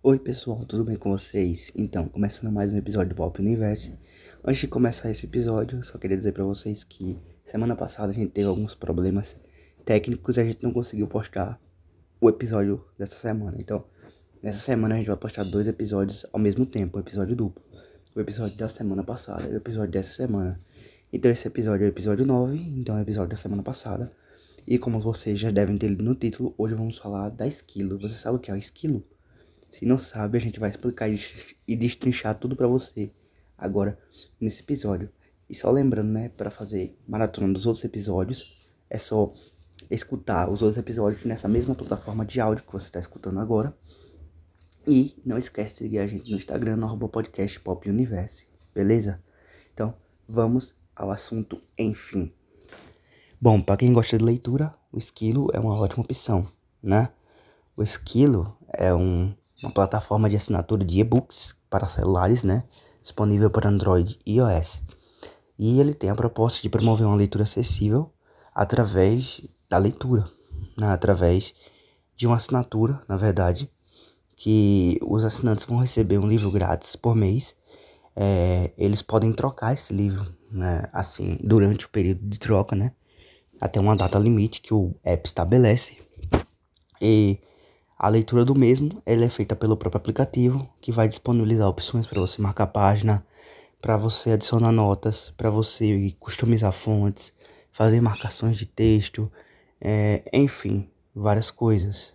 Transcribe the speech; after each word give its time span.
Oi 0.00 0.16
pessoal, 0.16 0.64
tudo 0.64 0.84
bem 0.84 0.94
com 0.94 1.10
vocês? 1.10 1.72
Então, 1.74 2.08
começando 2.08 2.52
mais 2.52 2.72
um 2.72 2.76
episódio 2.76 3.08
do 3.08 3.16
Pop 3.16 3.40
Universe. 3.42 3.98
Antes 4.44 4.60
de 4.60 4.68
começar 4.68 5.10
esse 5.10 5.26
episódio, 5.26 5.82
só 5.82 5.98
queria 5.98 6.16
dizer 6.16 6.30
para 6.30 6.44
vocês 6.44 6.84
que 6.84 7.18
semana 7.44 7.74
passada 7.74 8.12
a 8.12 8.14
gente 8.14 8.30
teve 8.30 8.46
alguns 8.46 8.76
problemas 8.76 9.36
técnicos 9.84 10.36
e 10.36 10.40
a 10.40 10.44
gente 10.44 10.62
não 10.62 10.72
conseguiu 10.72 11.08
postar 11.08 11.60
o 12.20 12.28
episódio 12.28 12.84
dessa 12.96 13.16
semana. 13.16 13.56
Então, 13.58 13.84
nessa 14.40 14.60
semana 14.60 14.94
a 14.94 14.98
gente 14.98 15.08
vai 15.08 15.16
postar 15.16 15.42
dois 15.42 15.66
episódios 15.66 16.24
ao 16.32 16.38
mesmo 16.38 16.64
tempo, 16.64 16.96
um 16.96 17.00
episódio 17.00 17.34
duplo. 17.34 17.60
O 18.14 18.20
episódio 18.20 18.56
da 18.56 18.68
semana 18.68 19.02
passada 19.02 19.48
e 19.48 19.52
o 19.52 19.56
episódio 19.56 19.90
dessa 19.90 20.14
semana. 20.14 20.60
Então 21.12 21.28
esse 21.28 21.48
episódio 21.48 21.84
é 21.84 21.88
o 21.88 21.90
episódio 21.90 22.24
9, 22.24 22.56
então 22.56 22.94
é 22.96 23.00
o 23.00 23.02
episódio 23.02 23.30
da 23.30 23.36
semana 23.36 23.64
passada. 23.64 24.12
E 24.64 24.78
como 24.78 25.00
vocês 25.00 25.40
já 25.40 25.50
devem 25.50 25.76
ter 25.76 25.88
lido 25.88 26.04
no 26.04 26.14
título, 26.14 26.54
hoje 26.56 26.76
vamos 26.76 26.98
falar 26.98 27.30
da 27.30 27.48
esquilo. 27.48 27.98
Você 27.98 28.14
sabe 28.14 28.36
o 28.36 28.40
que 28.40 28.48
é 28.48 28.54
o 28.54 28.56
esquilo? 28.56 29.04
Se 29.70 29.84
não 29.84 29.98
sabe, 29.98 30.38
a 30.38 30.40
gente 30.40 30.58
vai 30.58 30.70
explicar 30.70 31.08
e 31.08 31.76
destrinchar 31.76 32.38
tudo 32.38 32.56
para 32.56 32.66
você 32.66 33.10
agora 33.56 33.98
nesse 34.40 34.62
episódio. 34.62 35.10
E 35.48 35.54
só 35.54 35.70
lembrando, 35.70 36.10
né, 36.10 36.28
para 36.30 36.50
fazer 36.50 36.98
maratona 37.06 37.52
dos 37.52 37.66
outros 37.66 37.84
episódios, 37.84 38.68
é 38.90 38.98
só 38.98 39.32
escutar 39.90 40.50
os 40.50 40.62
outros 40.62 40.78
episódios 40.78 41.24
nessa 41.24 41.48
mesma 41.48 41.74
plataforma 41.74 42.24
de 42.24 42.40
áudio 42.40 42.64
que 42.64 42.72
você 42.72 42.86
está 42.86 42.98
escutando 42.98 43.40
agora. 43.40 43.76
E 44.86 45.20
não 45.24 45.36
esquece 45.36 45.74
de 45.74 45.78
seguir 45.80 45.98
a 45.98 46.06
gente 46.06 46.30
no 46.30 46.36
Instagram, 46.36 46.76
no 46.76 46.86
arroba 46.86 47.08
podcast 47.08 47.60
Pop 47.60 47.88
Universe, 47.88 48.46
beleza? 48.74 49.22
Então, 49.72 49.94
vamos 50.26 50.74
ao 50.96 51.10
assunto, 51.10 51.60
enfim. 51.78 52.32
Bom, 53.40 53.60
para 53.60 53.76
quem 53.76 53.92
gosta 53.92 54.18
de 54.18 54.24
leitura, 54.24 54.74
o 54.90 54.98
Esquilo 54.98 55.48
é 55.52 55.60
uma 55.60 55.78
ótima 55.78 56.02
opção, 56.02 56.46
né? 56.82 57.10
O 57.76 57.82
Esquilo 57.82 58.56
é 58.72 58.92
um 58.94 59.34
uma 59.62 59.72
plataforma 59.72 60.28
de 60.28 60.36
assinatura 60.36 60.84
de 60.84 61.00
e-books 61.00 61.56
para 61.68 61.86
celulares, 61.88 62.42
né? 62.44 62.64
Disponível 63.02 63.50
para 63.50 63.68
Android 63.68 64.18
e 64.24 64.36
iOS. 64.36 64.82
E 65.58 65.80
ele 65.80 65.94
tem 65.94 66.10
a 66.10 66.14
proposta 66.14 66.62
de 66.62 66.68
promover 66.68 67.06
uma 67.06 67.16
leitura 67.16 67.44
acessível 67.44 68.12
através 68.54 69.42
da 69.68 69.78
leitura, 69.78 70.24
né? 70.76 70.88
através 70.88 71.54
de 72.16 72.26
uma 72.26 72.36
assinatura, 72.36 73.00
na 73.08 73.16
verdade, 73.16 73.70
que 74.36 74.98
os 75.02 75.24
assinantes 75.24 75.64
vão 75.64 75.78
receber 75.78 76.18
um 76.18 76.28
livro 76.28 76.50
grátis 76.50 76.94
por 76.94 77.14
mês. 77.14 77.56
É, 78.14 78.72
eles 78.78 79.02
podem 79.02 79.32
trocar 79.32 79.74
esse 79.74 79.92
livro, 79.92 80.32
né? 80.50 80.88
Assim, 80.92 81.38
durante 81.42 81.86
o 81.86 81.88
período 81.88 82.20
de 82.26 82.38
troca, 82.38 82.74
né? 82.74 82.92
Até 83.60 83.80
uma 83.80 83.96
data 83.96 84.18
limite 84.18 84.60
que 84.60 84.72
o 84.72 84.94
app 85.04 85.26
estabelece. 85.26 85.98
E 87.00 87.40
a 87.98 88.08
leitura 88.08 88.44
do 88.44 88.54
mesmo 88.54 89.02
ele 89.04 89.24
é 89.24 89.28
feita 89.28 89.56
pelo 89.56 89.76
próprio 89.76 89.98
aplicativo, 89.98 90.68
que 90.80 90.92
vai 90.92 91.08
disponibilizar 91.08 91.68
opções 91.68 92.06
para 92.06 92.20
você 92.20 92.40
marcar 92.40 92.68
página, 92.68 93.26
para 93.80 93.96
você 93.96 94.32
adicionar 94.32 94.70
notas, 94.70 95.30
para 95.36 95.50
você 95.50 96.14
customizar 96.20 96.72
fontes, 96.72 97.32
fazer 97.72 98.00
marcações 98.00 98.56
de 98.56 98.66
texto, 98.66 99.30
é, 99.80 100.22
enfim, 100.32 100.88
várias 101.12 101.50
coisas. 101.50 102.14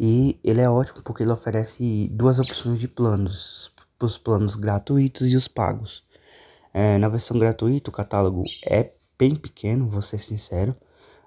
E 0.00 0.40
ele 0.42 0.62
é 0.62 0.68
ótimo 0.68 1.02
porque 1.02 1.22
ele 1.22 1.30
oferece 1.30 2.08
duas 2.10 2.38
opções 2.38 2.80
de 2.80 2.88
planos, 2.88 3.70
os 4.00 4.16
planos 4.16 4.56
gratuitos 4.56 5.28
e 5.28 5.36
os 5.36 5.46
pagos. 5.46 6.04
É, 6.72 6.96
na 6.96 7.10
versão 7.10 7.38
gratuita, 7.38 7.90
o 7.90 7.92
catálogo 7.92 8.44
é 8.66 8.90
bem 9.18 9.36
pequeno, 9.36 9.90
vou 9.90 10.00
ser 10.00 10.18
sincero 10.18 10.74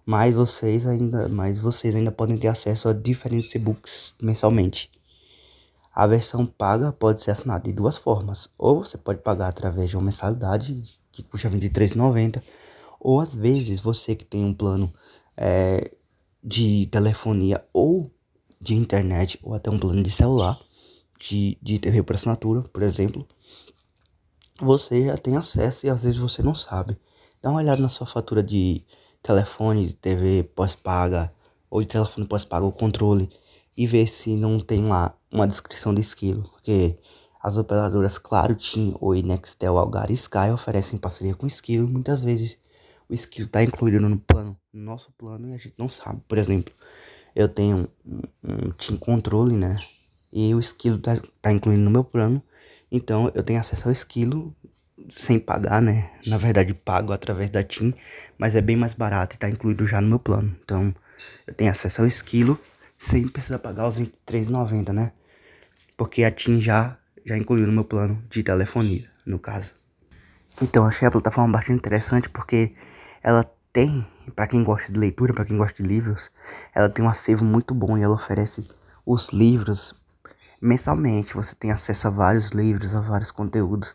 mas 0.06 0.36
vocês 0.36 0.86
ainda, 0.86 1.28
mas 1.28 1.60
vocês 1.60 1.96
ainda 1.96 2.12
podem 2.12 2.38
ter 2.38 2.48
acesso 2.48 2.88
a 2.88 2.94
diferentes 2.94 3.54
e-books 3.56 4.14
mensalmente. 4.22 4.92
A 5.94 6.06
versão 6.06 6.46
paga 6.46 6.92
pode 6.92 7.24
ser 7.24 7.32
assinada 7.32 7.64
de 7.64 7.74
duas 7.74 7.98
formas. 7.98 8.50
Ou 8.58 8.84
você 8.84 8.98
pode 8.98 9.22
pagar 9.22 9.48
através 9.48 9.90
de 9.90 9.96
uma 9.96 10.04
mensalidade 10.04 11.00
que 11.12 11.24
custa 11.24 11.48
R$ 11.48 11.58
23,90. 11.58 12.44
Ou 13.00 13.20
às 13.20 13.34
vezes 13.34 13.80
você 13.80 14.16
que 14.16 14.26
tem 14.26 14.44
um 14.44 14.54
plano 14.54 14.94
é, 15.38 15.92
de 16.44 16.88
telefonia 16.92 17.66
ou 17.74 18.12
de 18.60 18.76
internet, 18.76 19.40
ou 19.42 19.54
até 19.54 19.70
um 19.72 19.80
plano 19.80 20.04
de 20.04 20.12
celular, 20.12 20.60
de, 21.20 21.58
de 21.62 21.80
TV 21.80 22.04
por 22.04 22.16
assinatura, 22.16 22.62
por 22.62 22.84
exemplo, 22.84 23.26
você 24.60 25.06
já 25.06 25.18
tem 25.18 25.36
acesso 25.38 25.86
e 25.86 25.90
às 25.90 26.04
vezes 26.04 26.20
você 26.20 26.44
não 26.44 26.54
sabe. 26.56 26.98
Dá 27.42 27.50
uma 27.50 27.60
olhada 27.60 27.82
na 27.82 27.90
sua 27.90 28.08
fatura 28.08 28.44
de 28.44 28.84
telefone 29.26 29.92
TV 29.94 30.44
pós-paga 30.56 31.34
ou 31.68 31.82
de 31.82 31.88
telefone 31.88 32.28
pós-paga 32.28 32.64
o 32.64 32.72
controle 32.72 33.28
e 33.76 33.88
ver 33.88 34.08
se 34.08 34.36
não 34.36 34.60
tem 34.60 34.86
lá 34.86 35.18
uma 35.32 35.48
descrição 35.48 35.94
de 35.94 36.02
esquilo, 36.02 36.44
porque 36.44 36.98
as 37.42 37.58
operadoras 37.58 38.20
Claro, 38.20 38.54
TIM, 38.54 38.96
Oi, 39.02 39.24
Nextel, 39.24 39.78
Algar 39.78 40.12
e 40.12 40.14
Sky 40.14 40.52
oferecem 40.54 41.00
parceria 41.00 41.36
com 41.36 41.46
esquilo. 41.46 41.88
Muitas 41.88 42.24
vezes 42.24 42.58
o 43.10 43.14
esquilo 43.14 43.48
está 43.48 43.64
incluído 43.64 44.00
no 44.00 44.18
plano, 44.18 44.58
no 44.72 44.84
nosso 44.84 45.12
plano, 45.18 45.50
e 45.50 45.54
a 45.54 45.58
gente 45.58 45.76
não 45.78 45.90
sabe. 45.90 46.22
Por 46.28 46.38
exemplo, 46.38 46.74
eu 47.36 47.50
tenho 47.50 47.90
um, 48.06 48.22
um 48.44 48.72
TIM 48.72 48.96
controle, 48.96 49.56
né? 49.56 49.78
E 50.32 50.54
o 50.54 50.60
esquilo 50.60 50.98
está 50.98 51.20
tá 51.42 51.52
incluído 51.52 51.82
no 51.82 51.92
meu 51.92 52.04
plano. 52.04 52.42
Então 52.92 53.32
eu 53.34 53.44
tenho 53.44 53.60
acesso 53.60 53.88
ao 53.88 53.92
esquilo 53.92 54.56
sem 55.10 55.40
pagar, 55.40 55.82
né? 55.82 56.10
Na 56.28 56.38
verdade, 56.38 56.74
pago 56.74 57.14
através 57.14 57.50
da 57.50 57.64
TIM, 57.64 57.94
mas 58.38 58.56
é 58.56 58.62
bem 58.62 58.76
mais 58.76 58.94
barato 58.94 59.36
e 59.36 59.40
tá 59.40 59.50
incluído 59.50 59.86
já 59.86 60.02
no 60.02 60.08
meu 60.08 60.20
plano. 60.20 60.56
Então, 60.64 60.94
eu 61.48 61.54
tenho 61.54 61.72
acesso 61.72 62.02
ao 62.02 62.08
esquilo 62.08 62.60
sem 62.98 63.28
precisar 63.28 63.60
pagar 63.60 63.88
os 63.88 63.98
R$23,90, 63.98 64.94
né? 64.94 65.12
Porque 65.98 66.24
a 66.24 66.32
TIM 66.32 66.62
já, 66.62 66.98
já 67.26 67.38
incluiu 67.38 67.68
no 67.68 67.74
meu 67.74 67.84
plano 67.84 68.22
de 68.30 68.44
telefonia, 68.44 69.10
no 69.26 69.40
caso. 69.40 69.74
Então, 70.62 70.86
achei 70.86 71.08
a 71.08 71.12
plataforma 71.12 71.52
bastante 71.52 71.78
interessante 71.78 72.30
porque 72.30 72.74
ela 73.22 73.50
tem, 73.72 74.08
para 74.36 74.48
quem 74.48 74.64
gosta 74.64 74.92
de 74.92 74.98
leitura, 74.98 75.34
para 75.34 75.46
quem 75.46 75.58
gosta 75.58 75.84
de 75.84 75.88
livros, 75.88 76.32
ela 76.74 76.90
tem 76.90 77.04
um 77.04 77.10
acervo 77.10 77.44
muito 77.44 77.74
bom 77.74 77.98
e 77.98 78.02
ela 78.02 78.16
oferece 78.16 78.66
os 79.06 79.30
livros 79.30 79.94
mensalmente. 80.62 81.34
Você 81.34 81.56
tem 81.56 81.72
acesso 81.72 82.08
a 82.08 82.12
vários 82.12 82.52
livros, 82.52 82.96
a 82.96 83.02
vários 83.02 83.32
conteúdos 83.32 83.94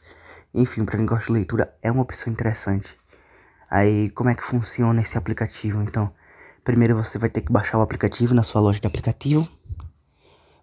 enfim, 0.54 0.84
para 0.84 0.96
quem 0.96 1.06
gosta 1.06 1.26
de 1.26 1.32
leitura, 1.32 1.74
é 1.82 1.90
uma 1.90 2.02
opção 2.02 2.32
interessante. 2.32 2.96
Aí, 3.70 4.10
como 4.10 4.30
é 4.30 4.34
que 4.34 4.44
funciona 4.44 5.00
esse 5.00 5.16
aplicativo? 5.16 5.80
Então, 5.82 6.12
primeiro 6.64 6.96
você 6.96 7.18
vai 7.18 7.30
ter 7.30 7.40
que 7.40 7.52
baixar 7.52 7.78
o 7.78 7.82
aplicativo 7.82 8.34
na 8.34 8.42
sua 8.42 8.60
loja 8.60 8.80
de 8.80 8.86
aplicativo. 8.86 9.48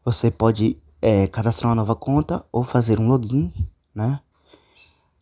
Você 0.03 0.29
pode 0.29 0.81
é, 1.01 1.27
cadastrar 1.27 1.69
uma 1.69 1.75
nova 1.75 1.95
conta 1.95 2.45
ou 2.51 2.63
fazer 2.63 2.99
um 2.99 3.07
login, 3.07 3.53
né? 3.93 4.19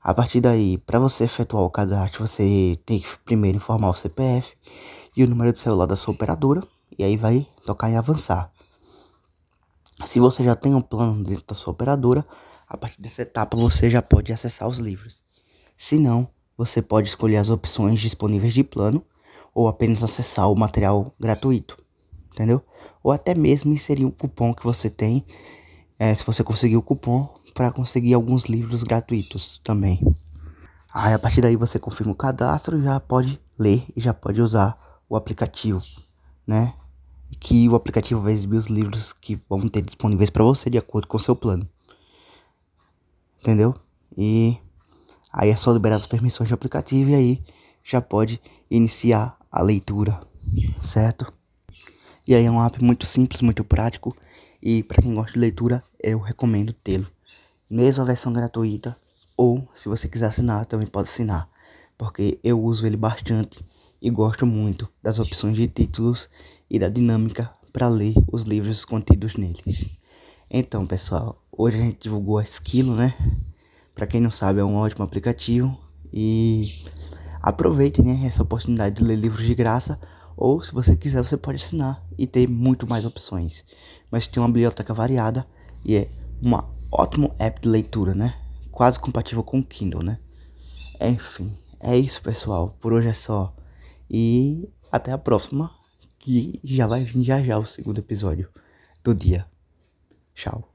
A 0.01 0.13
partir 0.13 0.39
daí, 0.39 0.77
para 0.77 0.99
você 0.99 1.23
efetuar 1.23 1.63
o 1.63 1.69
cadastro, 1.69 2.27
você 2.27 2.79
tem 2.85 2.99
que 2.99 3.07
primeiro 3.25 3.57
informar 3.57 3.89
o 3.89 3.93
CPF 3.93 4.55
e 5.17 5.23
o 5.23 5.27
número 5.27 5.51
de 5.51 5.57
celular 5.59 5.87
da 5.87 5.95
sua 5.95 6.13
operadora, 6.13 6.61
e 6.97 7.03
aí 7.03 7.17
vai 7.17 7.47
tocar 7.65 7.89
em 7.89 7.97
avançar. 7.97 8.51
Se 10.05 10.19
você 10.19 10.43
já 10.43 10.55
tem 10.55 10.75
um 10.75 10.81
plano 10.81 11.23
dentro 11.23 11.43
da 11.47 11.55
sua 11.55 11.73
operadora, 11.73 12.25
a 12.67 12.75
partir 12.75 13.01
dessa 13.01 13.21
etapa 13.21 13.55
você 13.55 13.89
já 13.89 14.01
pode 14.01 14.33
acessar 14.33 14.67
os 14.67 14.79
livros. 14.79 15.23
Se 15.77 15.99
não, 15.99 16.27
você 16.57 16.81
pode 16.81 17.07
escolher 17.07 17.37
as 17.37 17.49
opções 17.49 17.99
disponíveis 17.99 18.53
de 18.53 18.63
plano 18.63 19.05
ou 19.53 19.67
apenas 19.67 20.03
acessar 20.03 20.51
o 20.51 20.55
material 20.55 21.13
gratuito, 21.19 21.77
entendeu? 22.31 22.61
Ou 23.03 23.11
até 23.11 23.35
mesmo 23.35 23.73
inserir 23.73 24.05
um 24.05 24.11
cupom 24.11 24.53
que 24.53 24.63
você 24.63 24.89
tem, 24.89 25.25
é, 25.97 26.13
se 26.13 26.25
você 26.25 26.43
conseguir 26.43 26.77
o 26.77 26.81
cupom, 26.81 27.33
para 27.53 27.71
conseguir 27.71 28.13
alguns 28.13 28.45
livros 28.45 28.83
gratuitos 28.83 29.61
também. 29.63 30.01
Aí 30.93 31.13
a 31.13 31.19
partir 31.19 31.41
daí 31.41 31.55
você 31.55 31.79
confirma 31.79 32.11
o 32.11 32.15
cadastro, 32.17 32.81
já 32.81 32.99
pode 32.99 33.39
ler 33.57 33.83
e 33.95 34.01
já 34.01 34.13
pode 34.13 34.41
usar 34.41 34.75
o 35.07 35.15
aplicativo, 35.15 35.81
né? 36.45 36.73
Que 37.39 37.69
o 37.69 37.75
aplicativo 37.75 38.21
vai 38.21 38.33
exibir 38.33 38.57
os 38.57 38.67
livros 38.67 39.13
que 39.13 39.39
vão 39.49 39.67
ter 39.67 39.81
disponíveis 39.81 40.29
para 40.29 40.43
você 40.43 40.69
de 40.69 40.77
acordo 40.77 41.07
com 41.07 41.17
o 41.17 41.19
seu 41.19 41.35
plano 41.35 41.67
entendeu? 43.45 43.75
E 44.17 44.57
aí 45.31 45.51
é 45.51 45.55
só 45.55 45.71
liberar 45.71 45.97
as 45.97 46.07
permissões 46.07 46.49
do 46.49 46.55
aplicativo 46.55 47.11
e 47.11 47.15
aí 47.15 47.43
já 47.83 48.01
pode 48.01 48.41
iniciar 48.71 49.37
a 49.51 49.61
leitura, 49.61 50.19
certo? 50.83 51.31
E 52.27 52.33
aí 52.33 52.43
é 52.43 52.49
um 52.49 52.59
app 52.59 52.83
muito 52.83 53.05
simples, 53.05 53.43
muito 53.43 53.63
prático 53.63 54.17
e 54.59 54.81
para 54.81 54.99
quem 54.99 55.13
gosta 55.13 55.33
de 55.33 55.39
leitura 55.39 55.83
eu 56.01 56.19
recomendo 56.19 56.73
tê-lo. 56.73 57.05
Mesmo 57.69 58.01
a 58.01 58.07
versão 58.07 58.33
gratuita 58.33 58.97
ou 59.37 59.67
se 59.75 59.87
você 59.87 60.09
quiser 60.09 60.27
assinar 60.27 60.65
também 60.65 60.87
pode 60.87 61.07
assinar, 61.07 61.47
porque 61.95 62.39
eu 62.43 62.59
uso 62.59 62.87
ele 62.87 62.97
bastante 62.97 63.63
e 64.01 64.09
gosto 64.09 64.47
muito 64.47 64.89
das 65.03 65.19
opções 65.19 65.55
de 65.55 65.67
títulos 65.67 66.27
e 66.67 66.79
da 66.79 66.89
dinâmica 66.89 67.53
para 67.71 67.89
ler 67.89 68.15
os 68.31 68.41
livros 68.41 68.83
contidos 68.85 69.35
neles. 69.35 69.85
Então, 70.49 70.87
pessoal, 70.87 71.37
hoje 71.57 71.77
a 71.77 71.81
gente 71.81 72.03
divulgou 72.03 72.37
a 72.37 72.43
Esquilo, 72.43 72.95
né? 72.95 73.13
Para 73.93 74.07
quem 74.07 74.19
não 74.19 74.31
sabe, 74.31 74.59
é 74.59 74.63
um 74.63 74.75
ótimo 74.75 75.03
aplicativo 75.03 75.77
e 76.11 76.65
aproveitem 77.41 78.03
né, 78.05 78.27
essa 78.27 78.43
oportunidade 78.43 78.95
de 78.95 79.03
ler 79.03 79.15
livros 79.15 79.45
de 79.45 79.53
graça 79.53 79.99
Ou 80.35 80.61
se 80.63 80.73
você 80.73 80.95
quiser, 80.97 81.23
você 81.23 81.37
pode 81.37 81.63
assinar 81.63 82.03
e 82.17 82.27
ter 82.27 82.47
muito 82.47 82.87
mais 82.87 83.05
opções. 83.05 83.63
Mas 84.11 84.27
tem 84.27 84.41
uma 84.41 84.49
biblioteca 84.49 84.93
variada 84.93 85.47
e 85.83 85.95
é 85.95 86.09
uma 86.41 86.69
ótimo 86.91 87.33
app 87.39 87.61
de 87.61 87.69
leitura, 87.69 88.13
né? 88.13 88.35
Quase 88.71 88.99
compatível 88.99 89.43
com 89.43 89.59
o 89.59 89.63
Kindle, 89.63 90.03
né? 90.03 90.19
Enfim, 90.99 91.57
é 91.79 91.97
isso, 91.97 92.21
pessoal. 92.21 92.75
Por 92.81 92.91
hoje 92.91 93.07
é 93.07 93.13
só. 93.13 93.55
E 94.09 94.69
até 94.91 95.11
a 95.11 95.17
próxima, 95.17 95.71
que 96.19 96.59
já 96.63 96.85
vai 96.85 97.03
vir 97.03 97.23
já 97.23 97.41
já 97.41 97.57
o 97.57 97.65
segundo 97.65 97.99
episódio 97.99 98.49
do 99.03 99.15
dia. 99.15 99.45
Tchau. 100.33 100.74